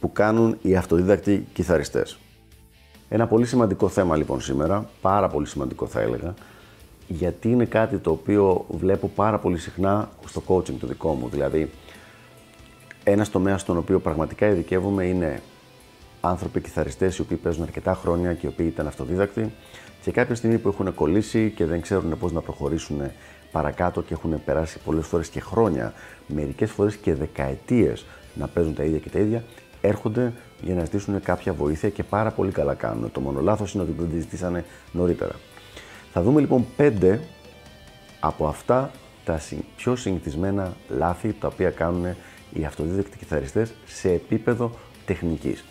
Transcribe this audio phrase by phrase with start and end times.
[0.00, 2.18] που κάνουν οι αυτοδίδακτοι κιθαριστές.
[3.08, 6.34] Ένα πολύ σημαντικό θέμα λοιπόν σήμερα, πάρα πολύ σημαντικό θα έλεγα,
[7.08, 11.28] γιατί είναι κάτι το οποίο βλέπω πάρα πολύ συχνά στο coaching το δικό μου.
[11.28, 11.70] Δηλαδή,
[13.04, 15.40] ένας τομέας στον οποίο πραγματικά ειδικεύομαι είναι
[16.20, 19.52] άνθρωποι κιθαριστές οι οποίοι παίζουν αρκετά χρόνια και οι οποίοι ήταν αυτοδίδακτοι
[20.02, 23.00] και κάποια στιγμή που έχουν κολλήσει και δεν ξέρουν πώς να προχωρήσουν
[23.52, 25.92] παρακάτω και έχουν περάσει πολλές φορές και χρόνια,
[26.26, 29.44] μερικές φορές και δεκαετίες να παίζουν τα ίδια και τα ίδια,
[29.80, 33.12] έρχονται για να ζητήσουν κάποια βοήθεια και πάρα πολύ καλά κάνουν.
[33.12, 35.34] Το μόνο λάθος είναι ότι δεν τη ζητήσανε νωρίτερα.
[36.12, 37.20] Θα δούμε λοιπόν πέντε
[38.20, 38.90] από αυτά
[39.24, 39.40] τα
[39.76, 42.16] πιο συνηθισμένα λάθη τα οποία κάνουν
[42.52, 44.70] οι αυτοδίδεκτοι κιθαριστές σε επίπεδο
[45.06, 45.64] τεχνικής.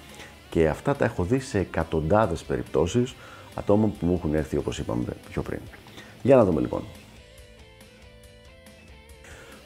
[0.49, 3.15] Και αυτά τα έχω δει σε εκατοντάδες περιπτώσεις
[3.55, 5.59] ατόμων που μου έχουν έρθει όπως είπαμε πιο πριν.
[6.23, 6.83] Για να δούμε λοιπόν.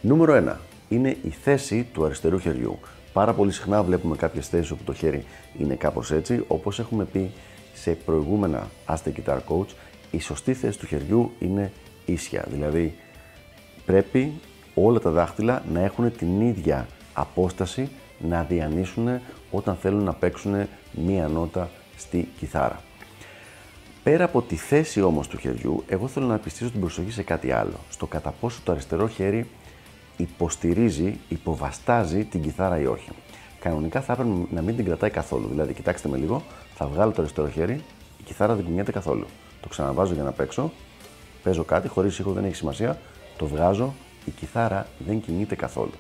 [0.02, 0.58] Νούμερο 1
[0.90, 2.80] είναι η θέση του αριστερού χεριού.
[3.14, 5.26] Πάρα πολύ συχνά βλέπουμε κάποιες θέσεις όπου το χέρι
[5.60, 6.44] είναι κάπως έτσι.
[6.48, 7.32] Όπως έχουμε πει
[7.74, 9.74] σε προηγούμενα Ask the Guitar Coach,
[10.12, 11.72] η σωστή θέση του χεριού είναι
[12.06, 12.46] ίσια.
[12.50, 12.96] Δηλαδή
[13.86, 14.34] πρέπει
[14.74, 17.90] όλα τα δάχτυλα να έχουν την ίδια απόσταση
[18.20, 19.20] να διανύσουν
[19.52, 22.82] όταν θέλουν να παίξουν μία νότα στη κιθάρα.
[24.04, 27.52] Πέρα από τη θέση όμως του χεριού, εγώ θέλω να επιστήσω την προσοχή σε κάτι
[27.52, 27.80] άλλο.
[27.90, 29.48] Στο κατά πόσο το αριστερό χέρι
[30.22, 33.10] υποστηρίζει, υποβαστάζει την κιθάρα ή όχι.
[33.60, 35.48] Κανονικά θα έπρεπε να μην την κρατάει καθόλου.
[35.48, 36.44] Δηλαδή, κοιτάξτε με λίγο,
[36.76, 37.74] θα βγάλω το αριστερό χέρι,
[38.20, 39.26] η κιθάρα δεν κουνιέται καθόλου.
[39.62, 40.72] Το ξαναβάζω για να παίξω,
[41.44, 43.00] παίζω κάτι, χωρίς ήχο δεν έχει σημασία,
[43.38, 43.94] το βγάζω,
[44.26, 45.92] η κιθάρα δεν κινείται καθόλου.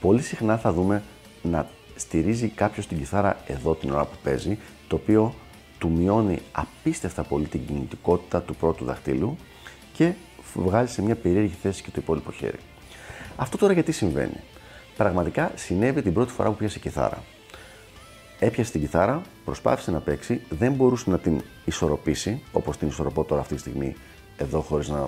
[0.00, 1.02] Πολύ συχνά θα δούμε
[1.42, 5.34] να στηρίζει κάποιος την κιθάρα εδώ την ώρα που παίζει, το οποίο
[5.78, 9.36] του μειώνει απίστευτα πολύ την κινητικότητα του πρώτου δαχτύλου
[9.92, 10.12] και
[10.54, 12.58] βγάζει σε μια περίεργη θέση και το υπόλοιπο χέρι.
[13.36, 14.40] Αυτό τώρα γιατί συμβαίνει;
[14.96, 17.22] Πραγματικά συνέβη την πρώτη φορά που πιάσε κιθάρα.
[18.38, 23.40] Έπιασε την κιθάρα, προσπάθησε να παίξει, δεν μπορούσε να την ισορροπήσει, όπως την ισορροπώ τώρα
[23.40, 23.96] αυτή τη στιγμή
[24.36, 25.06] εδώ χωρίς να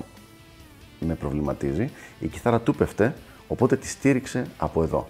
[1.01, 1.91] με προβληματίζει.
[2.21, 3.15] Η κιθάρα του πέφτε,
[3.49, 5.07] οπότε τη στήριξε από εδώ.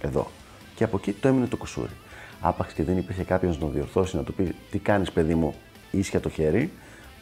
[0.00, 0.30] Εδώ.
[0.74, 1.92] Και από εκεί το έμεινε το κουσούρι.
[2.40, 5.54] Άπαξ και δεν υπήρχε κάποιο να τον διορθώσει, να του πει τι κάνεις, παιδί μου,
[5.90, 6.70] ίσια το χέρι.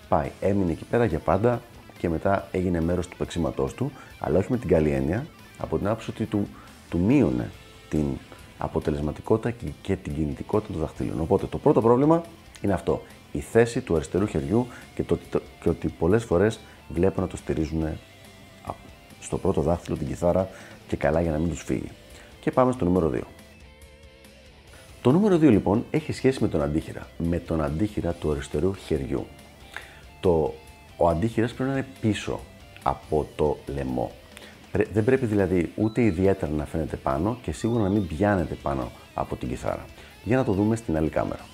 [0.09, 1.63] Πάει, έμεινε εκεί πέρα για πάντα,
[1.99, 5.27] και μετά έγινε μέρος του παίξήματό του, αλλά όχι με την καλή έννοια,
[5.59, 6.49] από την άποψη ότι του,
[6.91, 7.51] του μείωνε
[7.89, 8.05] την
[8.59, 9.51] αποτελεσματικότητα
[9.83, 11.21] και την κινητικότητα του δαχτύλων.
[11.21, 12.23] Οπότε το πρώτο πρόβλημα
[12.63, 13.03] είναι αυτό.
[13.33, 15.19] Η θέση του αριστερού χεριού και, το,
[15.61, 17.85] και ότι πολλές φορές βλέπουν να το στηρίζουν
[19.21, 20.49] στο πρώτο δάχτυλο την κιθάρα
[20.89, 21.91] και καλά για να μην τους φύγει.
[22.41, 23.21] Και πάμε στο νούμερο 2.
[25.03, 29.27] Το νούμερο 2 λοιπόν έχει σχέση με τον αντίχειρα, με τον αντίχειρα του αριστερού χεριού.
[30.21, 30.55] Το
[30.97, 32.41] ο αντίχειρας πρέπει να είναι πίσω
[32.83, 34.13] από το λαιμό.
[34.93, 39.37] Δεν πρέπει δηλαδή ούτε ιδιαίτερα να φαίνεται πάνω και σίγουρα να μην πιάνεται πάνω από
[39.37, 39.85] την κιθάρα.
[40.25, 41.45] Για να το δούμε στην άλλη κάμερα.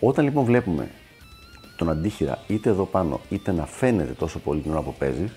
[0.00, 0.90] Όταν λοιπόν βλέπουμε
[1.76, 5.30] τον αντίχειρα είτε εδώ πάνω είτε να φαίνεται τόσο πολύ την ώρα που παίζει,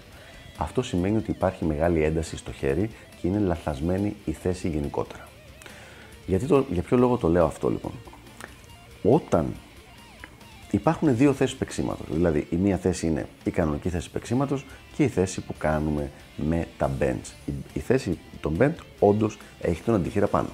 [0.57, 2.89] αυτό σημαίνει ότι υπάρχει μεγάλη ένταση στο χέρι
[3.21, 5.27] και είναι λαθασμένη η θέση γενικότερα.
[6.25, 7.91] Γιατί το, για ποιο λόγο το λέω αυτό λοιπόν;
[9.03, 9.53] Όταν
[10.73, 12.03] Υπάρχουν δύο θέσεις παίξήματο.
[12.09, 14.59] Δηλαδή, η μία θέση είναι η κανονική θέση παίξήματο
[14.95, 17.51] και η θέση που κάνουμε με τα bends.
[17.73, 20.49] Η, θέση των bend όντως έχει τον αντιχείρα πάνω.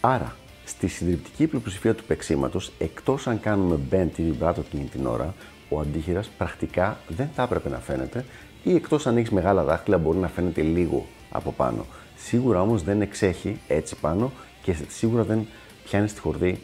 [0.00, 5.34] Άρα, στη συντριπτική πλειοψηφία του παίξήματο, εκτός αν κάνουμε bend ή vibrato εκείνη την ώρα,
[5.68, 8.24] ο αντίχειρας πρακτικά δεν θα έπρεπε να φαίνεται
[8.64, 11.86] ή εκτός αν έχεις μεγάλα δάχτυλα μπορεί να φαίνεται λίγο από πάνω.
[12.16, 14.32] Σίγουρα όμως δεν εξέχει έτσι πάνω
[14.62, 15.46] και σίγουρα δεν
[15.84, 16.58] πιάνεις στη χορδή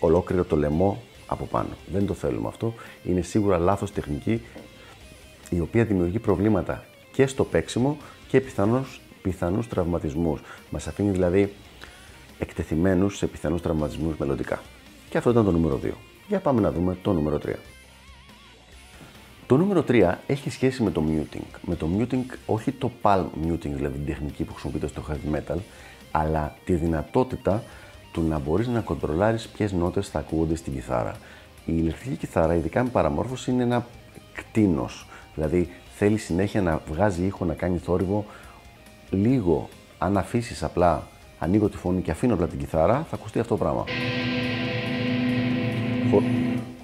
[0.00, 1.68] ολόκληρο το λαιμό από πάνω.
[1.92, 2.74] Δεν το θέλουμε αυτό.
[3.04, 4.42] Είναι σίγουρα λάθος τεχνική
[5.50, 7.96] η οποία δημιουργεί προβλήματα και στο παίξιμο
[8.28, 10.40] και πιθανώς, πιθανούς τραυματισμούς.
[10.70, 11.52] Μας αφήνει δηλαδή
[12.38, 14.62] εκτεθειμένους σε πιθανούς τραυματισμούς μελλοντικά.
[15.10, 15.88] Και αυτό ήταν το νούμερο 2.
[16.28, 17.54] Για πάμε να δούμε το νούμερο 3.
[19.46, 21.58] Το νούμερο 3 έχει σχέση με το muting.
[21.66, 25.58] Με το muting, όχι το palm muting, δηλαδή την τεχνική που χρησιμοποιείται στο heavy metal,
[26.10, 27.62] αλλά τη δυνατότητα
[28.14, 31.12] του να μπορείς να κοντρολάρεις ποιες νότες θα ακούγονται στην κιθάρα.
[31.66, 33.86] Η ηλεκτρική κιθάρα, ειδικά με παραμόρφωση, είναι ένα
[34.34, 35.06] κτίνος.
[35.34, 38.24] Δηλαδή θέλει συνέχεια να βγάζει ήχο, να κάνει θόρυβο.
[39.10, 39.68] Λίγο,
[39.98, 41.06] αν αφήσεις απλά,
[41.38, 43.84] ανοίγω τη φωνή και αφήνω απλά την κιθάρα, θα ακουστεί αυτό το πράγμα.
[46.10, 46.22] Χω...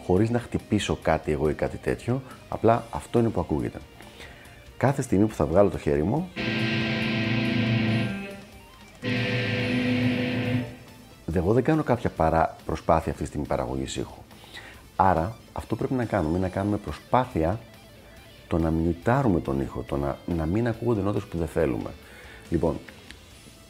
[0.07, 3.79] Χωρίς να χτυπήσω κάτι εγώ ή κάτι τέτοιο, απλά αυτό είναι που ακούγεται.
[4.77, 6.29] Κάθε στιγμή που θα βγάλω το χέρι μου,
[11.39, 14.23] εγώ δεν κάνω κάποια παρά προσπάθεια αυτή τη στιγμή παραγωγή ήχου.
[14.97, 17.59] Άρα, αυτό πρέπει να κάνουμε είναι να κάνουμε προσπάθεια
[18.49, 21.91] το να μιουτάρουμε τον ήχο, το να, να μην ακούγονται νότες που δεν θέλουμε.
[22.51, 22.79] Λοιπόν,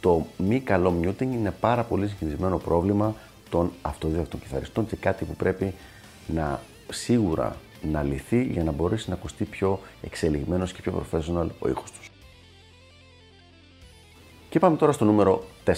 [0.00, 3.14] το μη καλό muting είναι πάρα πολύ συνηθισμένο πρόβλημα
[3.50, 5.74] των αυτοδίδακτων κιθαριστών και κάτι που πρέπει
[6.26, 6.60] να
[6.90, 11.90] σίγουρα να λυθεί για να μπορέσει να ακουστεί πιο εξελιγμένος και πιο professional ο ήχος
[11.90, 12.10] τους.
[14.48, 15.72] Και πάμε τώρα στο νούμερο 4.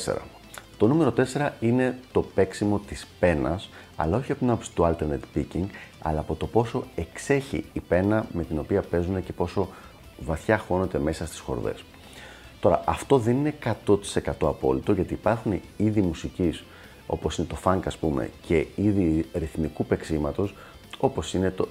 [0.82, 5.38] Το νούμερο 4 είναι το παίξιμο της πένας, αλλά όχι από την άποψη του alternate
[5.38, 5.66] picking,
[6.02, 9.68] αλλά από το πόσο εξέχει η πένα με την οποία παίζουν και πόσο
[10.18, 11.84] βαθιά χώνεται μέσα στις χορδές.
[12.60, 13.54] Τώρα, αυτό δεν είναι
[13.86, 13.96] 100%
[14.40, 16.64] απόλυτο, γιατί υπάρχουν είδη μουσικής,
[17.06, 20.54] όπως είναι το funk ας πούμε, και είδη ρυθμικού παίξήματος,
[20.98, 21.68] όπως είναι το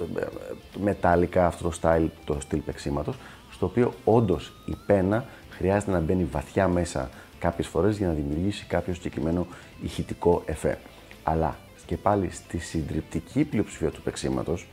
[0.82, 3.16] μετάλλικα αυτό το style, το στυλ παίξήματος,
[3.52, 7.10] στο οποίο όντως η πένα χρειάζεται να μπαίνει βαθιά μέσα
[7.42, 9.48] κάποιες φορές για να δημιουργήσει κάποιο συγκεκριμένο
[9.84, 10.80] ηχητικό εφέ.
[11.24, 14.68] Αλλά και πάλι στη συντριπτική πλειοψηφία του παίξήματος,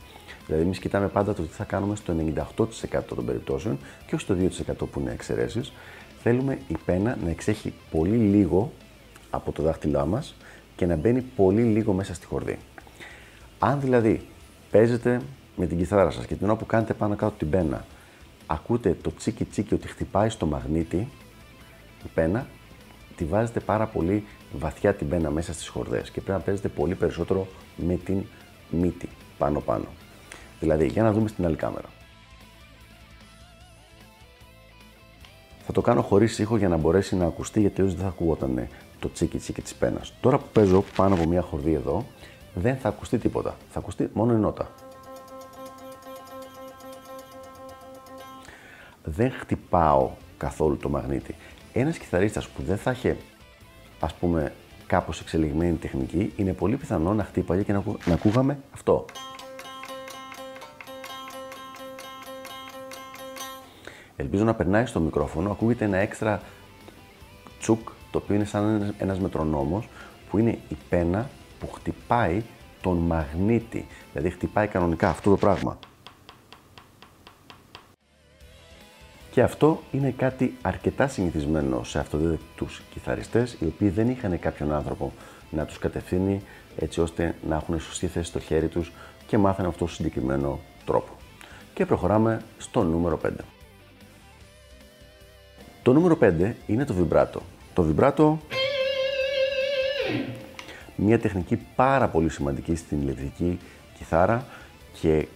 [0.45, 2.15] δηλαδή εμείς κοιτάμε πάντα το τι θα κάνουμε στο
[2.55, 3.77] 98% των περιπτώσεων
[4.07, 4.35] και όχι στο
[4.81, 5.73] 2% που είναι εξαιρέσεις,
[6.21, 8.71] θέλουμε η πένα να εξέχει πολύ λίγο
[9.29, 10.35] από το δάχτυλά μας
[10.75, 12.57] και να μπαίνει πολύ λίγο μέσα στη χορδή.
[13.59, 14.21] Αν δηλαδή
[14.71, 15.21] παίζετε
[15.55, 17.85] με την κιθάρα σας και την ώρα που κάνετε πάνω κάτω την πένα,
[18.45, 20.97] ακούτε το τσίκι τσίκι ότι χτυπάει στο μαγνήτη,
[22.05, 22.47] η πένα,
[23.19, 26.95] τη βάζετε πάρα πολύ βαθιά την πένα μέσα στις χορδές και πρέπει να παίζετε πολύ
[26.95, 28.23] περισσότερο με την
[28.69, 29.85] μύτη πάνω πάνω.
[30.59, 31.89] Δηλαδή, για να δούμε στην άλλη κάμερα.
[35.65, 38.67] Θα το κάνω χωρίς ήχο για να μπορέσει να ακουστεί γιατί δεν θα ακούγονταν
[38.99, 40.13] το τσίκι τσίκι της πένας.
[40.21, 42.05] Τώρα που παίζω πάνω από μια χορδή εδώ,
[42.53, 43.55] δεν θα ακουστεί τίποτα.
[43.71, 44.69] Θα ακουστεί μόνο η νότα.
[49.03, 51.35] Δεν χτυπάω καθόλου το μαγνήτη.
[51.79, 53.17] Ένας κιθαρίστας που δεν θα είχε,
[53.99, 54.53] ας πούμε,
[54.87, 59.05] κάπως εξελιγμένη τεχνική, είναι πολύ πιθανό να χτύπαγε και να, να ακούγαμε αυτό.
[64.15, 66.41] Ελπίζω να περνάει στο μικρόφωνο, ακούγεται ένα έξτρα
[67.59, 69.89] τσουκ, το οποίο είναι σαν ένας μετρονόμος,
[70.29, 71.29] που είναι η πένα
[71.59, 72.43] που χτυπάει
[72.81, 73.87] τον μαγνήτη.
[74.13, 75.79] Δηλαδή χτυπάει κανονικά αυτό το πράγμα.
[79.31, 85.13] Και αυτό είναι κάτι αρκετά συνηθισμένο σε αυτοδίδακτους κιθαριστές, οι οποίοι δεν είχαν κάποιον άνθρωπο
[85.49, 86.41] να τους κατευθύνει
[86.77, 88.91] έτσι ώστε να έχουν σωστή θέση στο χέρι τους
[89.27, 91.11] και μάθανε αυτό το συγκεκριμένο τρόπο.
[91.73, 93.29] Και προχωράμε στο νούμερο 5.
[95.83, 97.41] Το νούμερο 5 είναι το βιμπράτο.
[97.73, 98.39] Το βιμπράτο
[100.95, 103.59] μια τεχνική πάρα πολύ σημαντική στην ηλεκτρική
[103.97, 104.45] κιθάρα
[105.01, 105.27] και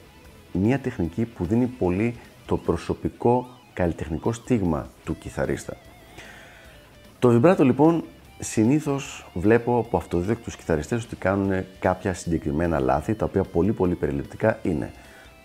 [0.52, 5.78] μια τεχνική που δίνει πολύ το προσωπικό καλλιτεχνικό στίγμα του κιθαρίστα.
[7.20, 8.04] Το βιμπράτο λοιπόν
[8.40, 14.60] συνήθως βλέπω από αυτοδίδακτους κιθαριστές ότι κάνουν κάποια συγκεκριμένα λάθη τα οποία πολύ πολύ περιληπτικά
[14.64, 14.92] είναι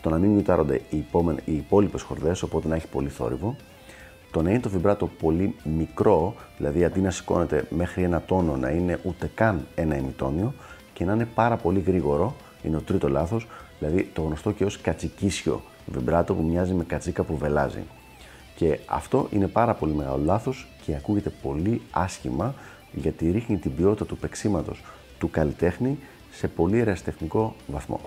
[0.00, 1.04] το να μην μιουτάρονται οι,
[1.44, 3.56] οι υπόλοιπες χορδές οπότε να έχει πολύ θόρυβο,
[4.30, 8.70] το να είναι το βιμπράτο πολύ μικρό, δηλαδή αντί να σηκώνεται μέχρι ένα τόνο να
[8.70, 10.54] είναι ούτε καν ένα ημιτόνιο
[10.92, 13.46] και να είναι πάρα πολύ γρήγορο, είναι ο τρίτο λάθος,
[13.78, 17.82] δηλαδή το γνωστό και ως κατσικίσιο βιμπράτο που μοιάζει με κατσίκα που βελάζει.
[18.58, 22.54] Και αυτό είναι πάρα πολύ μεγάλο λάθος και ακούγεται πολύ άσχημα
[22.92, 24.84] γιατί ρίχνει την ποιότητα του παίξήματος
[25.18, 25.98] του καλλιτέχνη
[26.30, 28.00] σε πολύ ερασιτεχνικό βαθμό.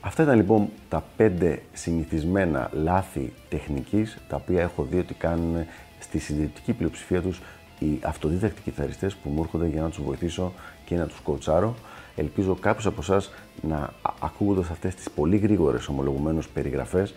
[0.00, 5.64] Αυτά ήταν λοιπόν τα πέντε συνηθισμένα λάθη τεχνικής τα οποία έχω δει ότι κάνουν
[5.98, 7.40] στη συντηρητική πλειοψηφία τους
[7.78, 10.52] οι αυτοδίδακτοι κιθαριστές που μου έρχονται για να τους βοηθήσω
[10.84, 11.74] και να τους κοτσάρω.
[12.16, 13.32] Ελπίζω κάποιους από εσάς
[13.62, 17.14] να ακούγοντας αυτές τις πολύ γρήγορες ομολογουμένως περιγραφές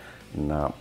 [0.47, 0.71] να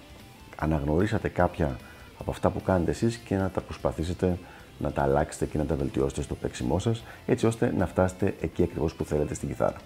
[0.59, 1.77] αναγνωρίσατε κάποια
[2.19, 4.39] από αυτά που κάνετε εσείς και να τα προσπαθήσετε
[4.79, 8.63] να τα αλλάξετε και να τα βελτιώσετε στο παίξιμό σας έτσι ώστε να φτάσετε εκεί
[8.63, 9.77] ακριβώς που θέλετε στην κιθάρα.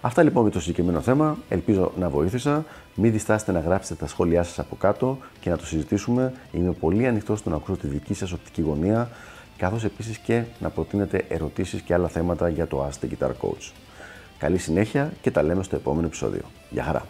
[0.00, 1.38] Αυτά λοιπόν για το συγκεκριμένο θέμα.
[1.48, 2.64] Ελπίζω να βοήθησα.
[2.94, 6.32] Μην διστάσετε να γράψετε τα σχόλιά σας από κάτω και να το συζητήσουμε.
[6.52, 9.10] Είμαι πολύ ανοιχτός στο να ακούσω τη δική σας οπτική γωνία,
[9.56, 13.72] καθώς επίσης και να προτείνετε ερωτήσεις και άλλα θέματα για το Ask the Guitar Coach.
[14.38, 16.42] Καλή συνέχεια και τα λέμε στο επόμενο επεισόδιο.
[16.70, 17.02] Γεια χαρά!